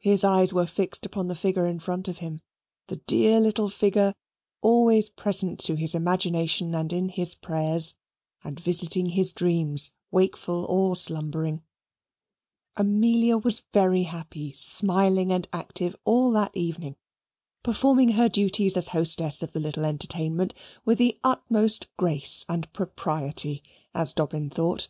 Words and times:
His 0.00 0.24
eyes 0.24 0.52
were 0.52 0.66
fixed 0.66 1.06
upon 1.06 1.28
the 1.28 1.36
figure 1.36 1.64
in 1.68 1.78
front 1.78 2.08
of 2.08 2.18
him 2.18 2.40
the 2.88 2.96
dear 2.96 3.38
little 3.38 3.68
figure 3.68 4.12
always 4.60 5.08
present 5.08 5.60
to 5.60 5.76
his 5.76 5.94
imagination 5.94 6.74
and 6.74 6.92
in 6.92 7.08
his 7.10 7.36
prayers, 7.36 7.94
and 8.42 8.58
visiting 8.58 9.10
his 9.10 9.32
dreams 9.32 9.92
wakeful 10.10 10.64
or 10.64 10.96
slumbering. 10.96 11.62
Amelia 12.76 13.36
was 13.36 13.62
very 13.72 14.02
happy, 14.02 14.50
smiling, 14.50 15.30
and 15.30 15.46
active 15.52 15.94
all 16.04 16.32
that 16.32 16.56
evening, 16.56 16.96
performing 17.62 18.08
her 18.08 18.28
duties 18.28 18.76
as 18.76 18.88
hostess 18.88 19.44
of 19.44 19.52
the 19.52 19.60
little 19.60 19.84
entertainment 19.84 20.54
with 20.84 20.98
the 20.98 21.16
utmost 21.22 21.86
grace 21.96 22.44
and 22.48 22.68
propriety, 22.72 23.62
as 23.94 24.12
Dobbin 24.12 24.50
thought. 24.50 24.88